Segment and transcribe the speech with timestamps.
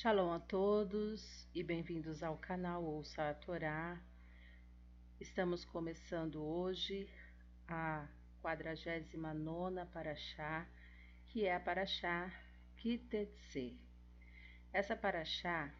[0.00, 4.00] Shalom a todos e bem-vindos ao canal Ouça a Torá.
[5.18, 7.08] Estamos começando hoje
[7.66, 8.06] a
[8.40, 10.68] 49 Paraxá,
[11.26, 12.32] que é a Paraxá
[12.76, 13.76] Kitetse.
[14.72, 15.74] Essa Paraxá,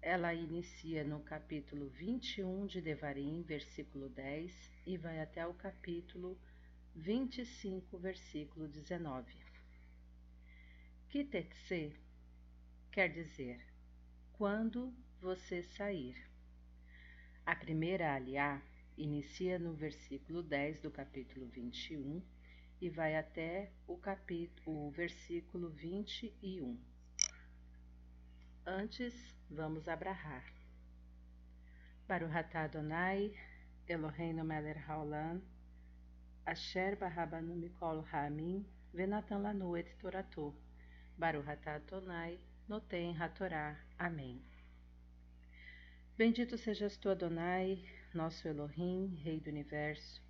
[0.00, 6.38] ela inicia no capítulo 21 de Devarim, versículo 10, e vai até o capítulo
[6.94, 9.34] 25, versículo 19.
[11.08, 12.03] Kitetse
[12.94, 13.60] quer dizer
[14.34, 16.14] quando você sair.
[17.44, 18.62] A primeira aliá
[18.96, 22.22] inicia no versículo 10 do capítulo 21
[22.80, 26.80] e vai até o capítulo o versículo 21.
[28.64, 29.12] Antes,
[29.50, 30.44] vamos abrahar.
[32.06, 33.34] Baruch Adonai,
[33.88, 35.42] Eloheinu melech haolam,
[36.46, 40.54] asher barabanu mikol ha'amin, venatan lanu et torato.
[41.18, 41.48] Baruch
[42.64, 43.76] Adonai, Notem Hatorá.
[43.98, 44.42] Amém.
[46.16, 50.22] Bendito sejas tu, Adonai, nosso Elohim, Rei do Universo,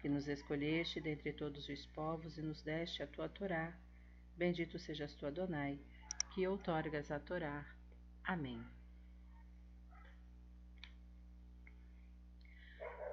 [0.00, 3.72] que nos escolheste dentre todos os povos e nos deste a tua Torá.
[4.36, 5.78] Bendito sejas tu, Adonai,
[6.34, 7.64] que outorgas a Torá.
[8.24, 8.62] Amém.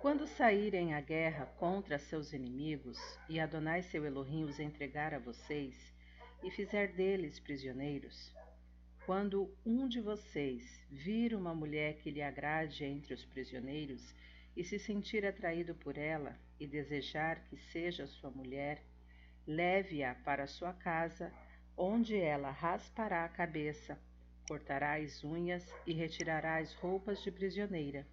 [0.01, 2.97] Quando saírem à guerra contra seus inimigos,
[3.29, 5.75] e Adonai seu Elohim os entregar a vocês,
[6.43, 8.33] e fizer deles prisioneiros,
[9.05, 14.15] quando um de vocês vir uma mulher que lhe agrade entre os prisioneiros
[14.55, 18.81] e se sentir atraído por ela e desejar que seja sua mulher,
[19.45, 21.33] leve-a para sua casa,
[21.75, 23.99] onde ela raspará a cabeça,
[24.47, 28.07] cortará as unhas e retirará as roupas de prisioneira.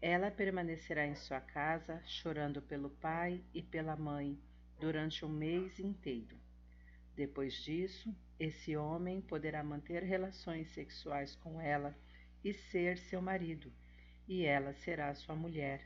[0.00, 4.38] Ela permanecerá em sua casa, chorando pelo pai e pela mãe,
[4.78, 6.36] durante um mês inteiro.
[7.18, 11.92] Depois disso, esse homem poderá manter relações sexuais com ela
[12.44, 13.72] e ser seu marido,
[14.28, 15.82] e ela será sua mulher.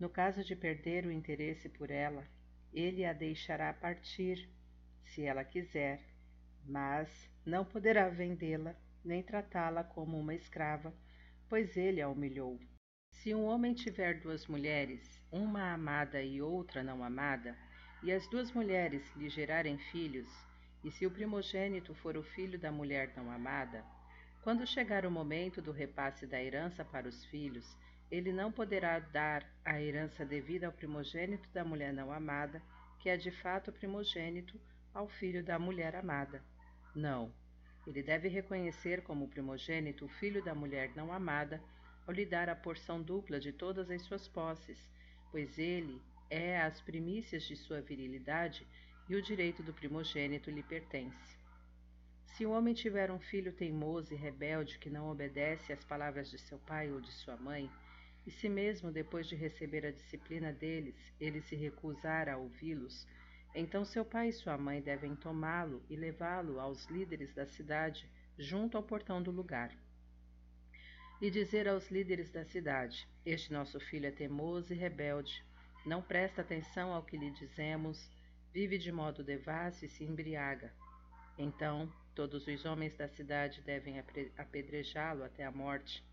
[0.00, 2.26] No caso de perder o interesse por ela,
[2.72, 4.48] ele a deixará partir,
[5.04, 6.02] se ela quiser,
[6.64, 8.74] mas não poderá vendê-la
[9.04, 10.94] nem tratá-la como uma escrava,
[11.50, 12.58] pois ele a humilhou.
[13.10, 17.54] Se um homem tiver duas mulheres, uma amada e outra não amada,
[18.02, 20.28] e as duas mulheres lhe gerarem filhos,
[20.84, 23.84] e se o primogênito for o filho da mulher não amada,
[24.42, 27.76] quando chegar o momento do repasse da herança para os filhos,
[28.10, 32.62] ele não poderá dar a herança devida ao primogênito da mulher não amada,
[33.00, 34.60] que é de fato primogênito,
[34.94, 36.42] ao filho da mulher amada.
[36.94, 37.32] Não.
[37.86, 41.60] Ele deve reconhecer como primogênito o filho da mulher não amada,
[42.06, 44.78] ao lhe dar a porção dupla de todas as suas posses,
[45.30, 46.00] pois ele
[46.30, 48.66] é as primícias de sua virilidade
[49.08, 51.36] e o direito do primogênito lhe pertence.
[52.24, 56.38] Se o homem tiver um filho teimoso e rebelde que não obedece às palavras de
[56.38, 57.70] seu pai ou de sua mãe,
[58.26, 63.06] e se mesmo depois de receber a disciplina deles ele se recusar a ouvi-los,
[63.54, 68.06] então seu pai e sua mãe devem tomá-lo e levá-lo aos líderes da cidade,
[68.36, 69.70] junto ao portão do lugar.
[71.22, 75.42] E dizer aos líderes da cidade: Este nosso filho é teimoso e rebelde,
[75.86, 78.10] não presta atenção ao que lhe dizemos,
[78.52, 80.74] vive de modo devasso e se embriaga.
[81.38, 84.02] Então, todos os homens da cidade devem
[84.36, 86.04] apedrejá-lo até a morte.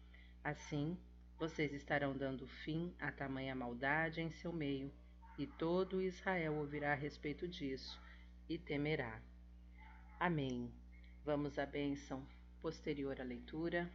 [0.44, 0.96] Assim,
[1.40, 4.94] vocês estarão dando fim a tamanha maldade em seu meio,
[5.40, 8.00] e todo Israel ouvirá a respeito disso
[8.48, 9.20] e temerá.
[10.20, 10.72] Amém.
[11.26, 12.24] Vamos à bênção
[12.62, 13.90] posterior à leitura.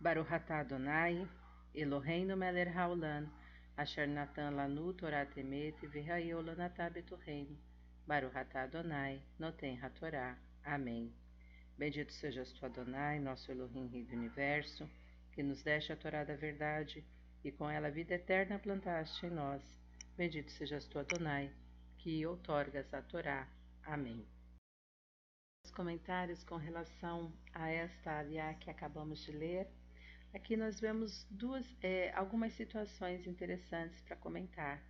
[0.00, 1.28] Baruch Adonai,
[1.74, 3.28] Eloheinu melech haolam,
[3.78, 7.56] Asher Natan Lanu Torah Temet Virraio Lanatá Betorreino
[8.04, 9.22] Baruch Adonai.
[10.64, 11.14] Amém.
[11.78, 14.90] Bendito sejas tu Adonai, nosso Elohim Rei do Universo,
[15.30, 17.06] que nos deste a Torá da verdade
[17.44, 19.62] e com ela a vida eterna plantaste em nós.
[20.16, 21.48] Bendito sejas tu Adonai,
[21.98, 23.46] que outorgas a Torá.
[23.84, 24.26] Amém.
[25.64, 29.68] Os comentários com relação a esta aliá que acabamos de ler
[30.34, 34.82] Aqui nós vemos duas, é, algumas situações interessantes para comentar.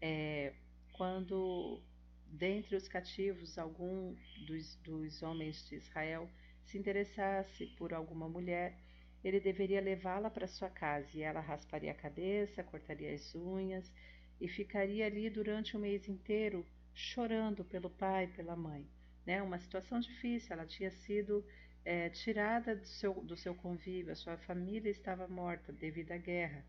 [0.00, 0.52] É,
[0.92, 1.80] quando,
[2.26, 6.28] dentre os cativos, algum dos, dos homens de Israel
[6.64, 8.76] se interessasse por alguma mulher,
[9.22, 13.92] ele deveria levá-la para sua casa e ela rasparia a cabeça, cortaria as unhas
[14.40, 18.84] e ficaria ali durante o mês inteiro chorando pelo pai, pela mãe.
[19.24, 19.40] Né?
[19.40, 21.44] Uma situação difícil, ela tinha sido
[21.84, 26.64] é, tirada do seu, do seu convívio, a sua família estava morta devido à guerra.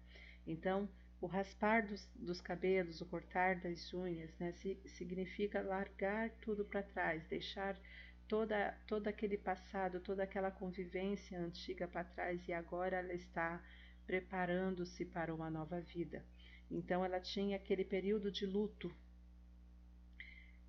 [0.45, 0.89] Então,
[1.21, 4.51] o raspar dos, dos cabelos, o cortar das unhas, né,
[4.87, 7.79] significa largar tudo para trás, deixar
[8.27, 13.63] toda, todo aquele passado, toda aquela convivência antiga para trás e agora ela está
[14.05, 16.25] preparando-se para uma nova vida.
[16.69, 18.93] Então ela tinha aquele período de luto.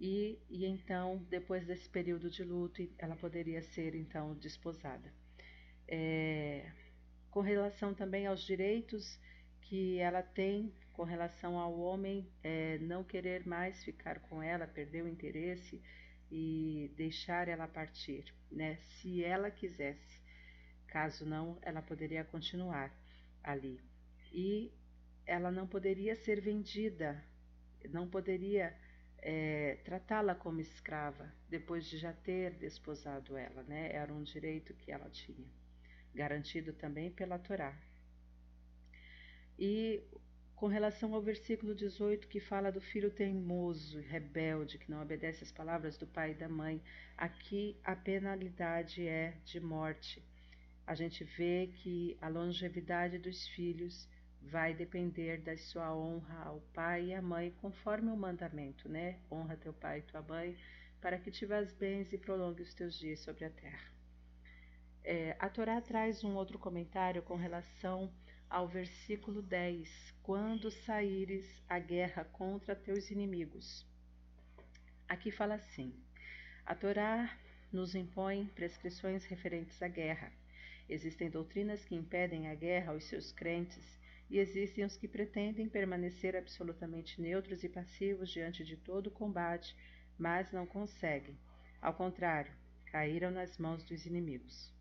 [0.00, 5.12] E, e então, depois desse período de luto, ela poderia ser então desposada.
[5.86, 6.70] É,
[7.30, 9.18] com relação também aos direitos
[9.62, 15.02] que ela tem com relação ao homem é, não querer mais ficar com ela, perder
[15.02, 15.82] o interesse
[16.30, 18.76] e deixar ela partir, né?
[18.76, 20.22] Se ela quisesse.
[20.86, 22.92] Caso não, ela poderia continuar
[23.42, 23.80] ali.
[24.32, 24.72] E
[25.26, 27.22] ela não poderia ser vendida,
[27.90, 28.74] não poderia
[29.24, 33.90] é, tratá-la como escrava depois de já ter desposado ela, né?
[33.90, 35.48] Era um direito que ela tinha,
[36.14, 37.74] garantido também pela Torá.
[39.58, 40.02] E
[40.54, 45.42] com relação ao versículo 18 que fala do filho teimoso e rebelde que não obedece
[45.42, 46.82] às palavras do pai e da mãe,
[47.16, 50.22] aqui a penalidade é de morte.
[50.86, 54.06] A gente vê que a longevidade dos filhos
[54.50, 59.18] vai depender da sua honra ao pai e à mãe, conforme o mandamento, né?
[59.30, 60.56] Honra teu pai e tua mãe,
[61.00, 63.92] para que te vás bens e prolongue os teus dias sobre a terra.
[65.02, 68.12] É, a Torá traz um outro comentário com relação
[68.48, 73.86] ao versículo 10: Quando saíres a guerra contra teus inimigos.
[75.08, 75.94] Aqui fala assim:
[76.64, 77.36] a Torá
[77.72, 80.32] nos impõe prescrições referentes à guerra.
[80.88, 86.36] Existem doutrinas que impedem a guerra aos seus crentes e existem os que pretendem permanecer
[86.36, 89.76] absolutamente neutros e passivos diante de todo o combate,
[90.18, 91.38] mas não conseguem.
[91.80, 92.52] Ao contrário,
[92.86, 94.72] caíram nas mãos dos inimigos.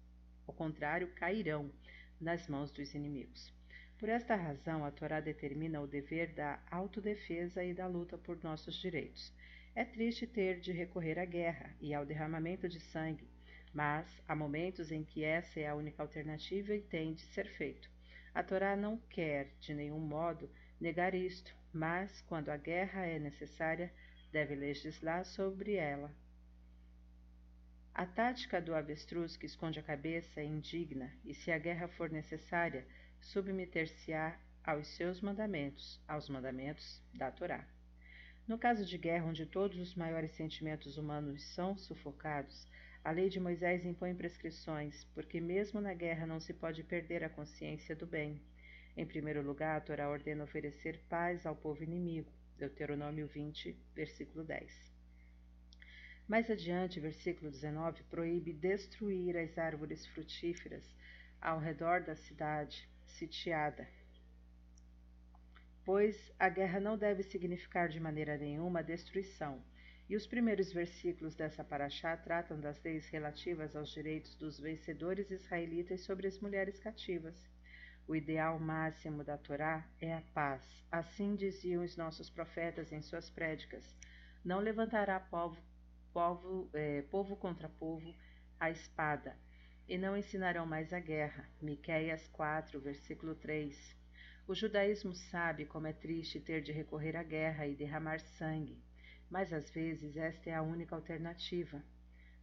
[0.47, 1.71] Ao contrário, cairão
[2.19, 3.53] nas mãos dos inimigos.
[3.97, 8.75] Por esta razão, a Torá determina o dever da autodefesa e da luta por nossos
[8.75, 9.33] direitos.
[9.75, 13.27] É triste ter de recorrer à guerra e ao derramamento de sangue,
[13.73, 17.92] mas há momentos em que essa é a única alternativa e tem de ser feito.
[18.33, 20.49] A Torá não quer, de nenhum modo,
[20.79, 23.93] negar isto, mas, quando a guerra é necessária,
[24.31, 26.11] deve legislar sobre ela.
[27.93, 32.09] A tática do avestruz que esconde a cabeça é indigna, e se a guerra for
[32.09, 32.87] necessária,
[33.21, 37.67] submeter-se-á aos seus mandamentos, aos mandamentos da Torá.
[38.47, 42.67] No caso de guerra, onde todos os maiores sentimentos humanos são sufocados,
[43.03, 47.29] a lei de Moisés impõe prescrições, porque mesmo na guerra não se pode perder a
[47.29, 48.41] consciência do bem.
[48.95, 52.31] Em primeiro lugar, a Torá ordena oferecer paz ao povo inimigo.
[52.57, 54.93] Deuteronômio 20, versículo 10.
[56.27, 60.85] Mais adiante, versículo 19, proíbe destruir as árvores frutíferas
[61.41, 63.85] ao redor da cidade, sitiada.
[65.83, 69.61] Pois a guerra não deve significar de maneira nenhuma a destruição,
[70.09, 76.01] e os primeiros versículos dessa paraxá tratam das leis relativas aos direitos dos vencedores israelitas
[76.01, 77.35] sobre as mulheres cativas.
[78.05, 80.61] O ideal máximo da Torá é a paz.
[80.91, 83.95] Assim diziam os nossos profetas em suas prédicas:
[84.43, 85.57] Não levantará povo,
[86.11, 88.13] povo, eh, povo contra povo
[88.59, 89.37] a espada,
[89.87, 91.49] e não ensinarão mais a guerra.
[91.61, 93.95] Miqueias 4, versículo 3.
[94.45, 98.83] O judaísmo sabe como é triste ter de recorrer à guerra e derramar sangue,
[99.33, 101.81] mas às vezes esta é a única alternativa.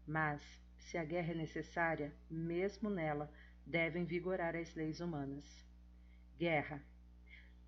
[0.04, 0.42] Mas,
[0.76, 3.32] se a guerra é necessária, mesmo nela
[3.64, 5.64] devem vigorar as leis humanas.
[6.36, 6.82] Guerra.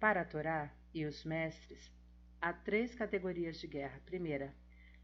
[0.01, 1.89] Para a Torá e os mestres,
[2.41, 4.01] há três categorias de guerra.
[4.05, 4.53] Primeira,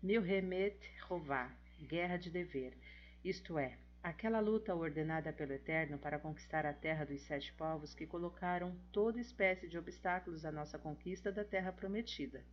[0.03, 2.77] Milhemet Rová, guerra de dever,
[3.23, 8.07] isto é, Aquela luta ordenada pelo Eterno para conquistar a terra dos sete povos que
[8.07, 12.45] colocaram toda espécie de obstáculos à nossa conquista da terra prometida.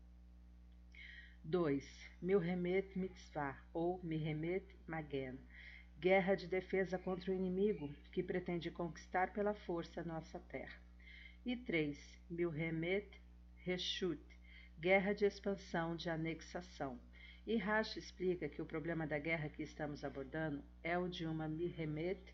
[1.46, 1.84] 2.
[2.22, 5.40] Milhemet Mitzvah, ou Milhemet Magen,
[6.00, 10.82] guerra de defesa contra o inimigo que pretende conquistar pela força nossa terra.
[11.46, 11.98] E 3.
[12.30, 13.10] Milhemet
[13.58, 14.22] Reshut,
[14.80, 17.00] guerra de expansão, de anexação
[17.48, 21.48] e Rashi explica que o problema da guerra que estamos abordando é o de uma
[21.48, 22.34] Mihemet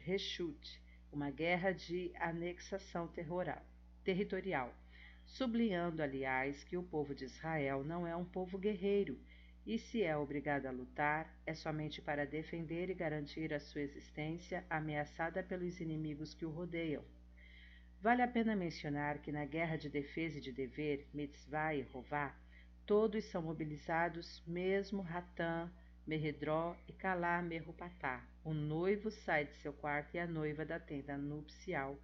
[0.00, 3.10] Reshut, uma guerra de anexação
[4.04, 4.74] territorial,
[5.26, 9.18] sublinhando, aliás, que o povo de Israel não é um povo guerreiro
[9.66, 14.64] e, se é obrigado a lutar, é somente para defender e garantir a sua existência
[14.70, 17.04] ameaçada pelos inimigos que o rodeiam.
[18.00, 22.34] Vale a pena mencionar que na guerra de defesa e de dever, mitzvah e rová,
[22.86, 25.68] Todos são mobilizados, mesmo Ratã,
[26.06, 28.24] Merredró e Calá Merrupatá.
[28.44, 31.98] O noivo sai de seu quarto e a noiva da tenda nupcial.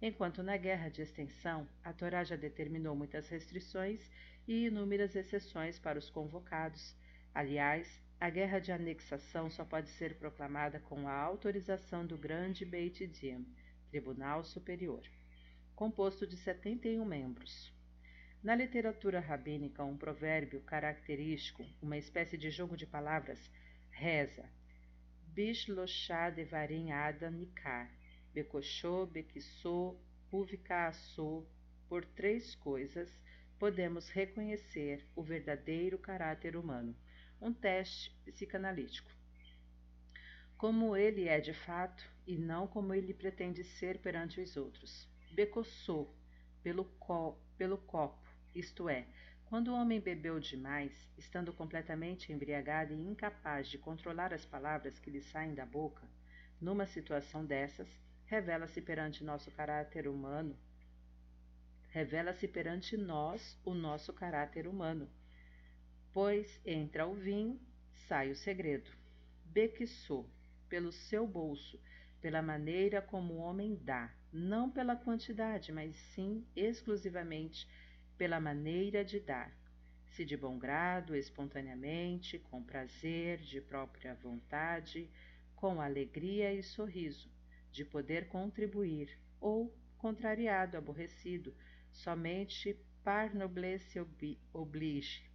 [0.00, 4.08] Enquanto na guerra de extensão, a Torá já determinou muitas restrições
[4.46, 6.94] e inúmeras exceções para os convocados.
[7.34, 13.06] Aliás, a guerra de anexação só pode ser proclamada com a autorização do grande Beit
[13.08, 13.44] Din,
[13.90, 15.02] Tribunal Superior,
[15.74, 17.72] composto de 71 membros.
[18.42, 23.50] Na literatura rabínica, um provérbio característico, uma espécie de jogo de palavras,
[23.90, 24.48] reza:
[25.26, 27.90] Bishloshá devarim adam nikar,
[28.38, 29.96] bekoshô, bekissô,
[30.30, 31.44] uvikassô,
[31.88, 33.10] por três coisas
[33.58, 36.94] podemos reconhecer o verdadeiro caráter humano
[37.40, 39.10] um teste psicanalítico.
[40.56, 45.08] Como ele é de fato e não como ele pretende ser perante os outros.
[45.32, 46.16] Becoçou
[46.62, 49.04] pelo, co pelo copo, isto é,
[49.46, 55.10] quando o homem bebeu demais, estando completamente embriagado e incapaz de controlar as palavras que
[55.10, 56.06] lhe saem da boca,
[56.60, 57.88] numa situação dessas,
[58.28, 60.56] revela-se perante nosso caráter humano,
[61.88, 65.10] revela-se perante nós o nosso caráter humano,
[66.12, 67.60] Pois entra o vinho,
[68.08, 68.90] sai o segredo.
[69.44, 70.28] Bequissou,
[70.68, 71.80] pelo seu bolso,
[72.20, 77.68] pela maneira como o homem dá, não pela quantidade, mas sim exclusivamente
[78.16, 79.52] pela maneira de dar.
[80.06, 85.08] Se de bom grado, espontaneamente, com prazer, de própria vontade,
[85.54, 87.30] com alegria e sorriso,
[87.70, 91.54] de poder contribuir, ou, contrariado, aborrecido,
[91.90, 93.98] somente par noblesse
[94.52, 95.30] oblige,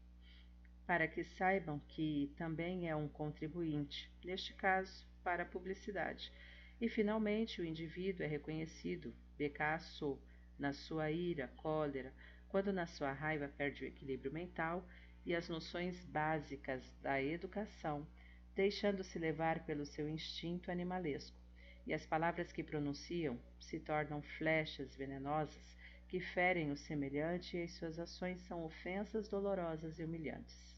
[0.86, 6.32] para que saibam que também é um contribuinte, neste caso, para a publicidade.
[6.80, 10.20] E, finalmente, o indivíduo é reconhecido, becaço,
[10.60, 12.14] na sua ira, cólera,
[12.50, 14.88] quando na sua raiva perde o equilíbrio mental
[15.26, 18.08] e as noções básicas da educação,
[18.54, 21.43] deixando-se levar pelo seu instinto animalesco.
[21.86, 25.76] E as palavras que pronunciam se tornam flechas venenosas
[26.08, 30.78] que ferem o semelhante e as suas ações são ofensas dolorosas e humilhantes.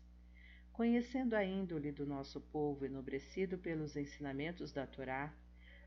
[0.72, 5.34] Conhecendo a índole do nosso povo enobrecido pelos ensinamentos da Torá,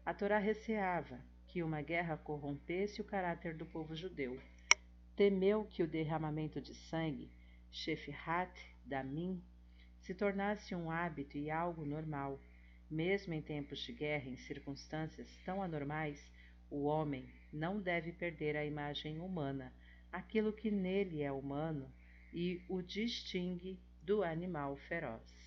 [0.05, 4.39] a Torá receava que uma guerra corrompesse o caráter do povo judeu.
[5.17, 7.31] Temeu que o derramamento de sangue,
[7.71, 9.43] Shefrat Damim,
[9.99, 12.39] se tornasse um hábito e algo normal.
[12.91, 16.31] Mesmo em tempos de guerra, em circunstâncias tão anormais,
[16.71, 19.73] o homem não deve perder a imagem humana,
[20.11, 21.91] aquilo que nele é humano
[22.33, 25.38] e o distingue do animal feroz.